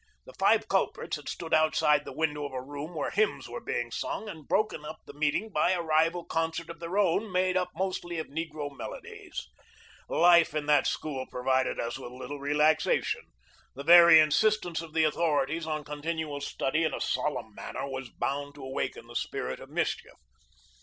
The 0.25 0.33
five 0.39 0.67
culprits 0.67 1.17
had 1.17 1.29
stood 1.29 1.53
outside 1.53 2.05
the 2.05 2.11
window 2.11 2.43
of 2.43 2.53
a 2.53 2.61
room 2.63 2.95
where 2.95 3.11
hymns 3.11 3.47
were 3.47 3.61
being 3.61 3.91
sung 3.91 4.27
and 4.27 4.47
broken 4.47 4.83
up 4.83 4.97
the 5.05 5.13
meeting 5.13 5.51
by 5.51 5.73
a 5.73 5.81
rival 5.83 6.25
concert 6.25 6.71
of 6.71 6.81
our 6.81 6.97
own, 6.97 7.31
made 7.31 7.55
up 7.55 7.69
mostly 7.75 8.17
of 8.17 8.25
negro 8.25 8.75
mel 8.75 8.99
odies. 8.99 9.41
Life 10.09 10.55
in 10.55 10.65
that 10.65 10.87
school 10.87 11.27
provided 11.27 11.79
us 11.79 11.99
with 11.99 12.13
little 12.13 12.39
relaxation. 12.39 13.21
The 13.75 13.83
very 13.83 14.19
insistence 14.19 14.81
of 14.81 14.93
the 14.95 15.03
authorities 15.03 15.67
on 15.67 15.83
continual 15.83 16.41
study 16.41 16.83
in 16.83 16.95
a 16.95 16.99
solemn 16.99 17.53
manner 17.53 17.87
was 17.87 18.09
bound 18.09 18.55
to 18.55 18.63
awaken 18.63 19.05
the 19.05 19.15
spirit 19.15 19.59
of 19.59 19.69
mischief. 19.69 20.13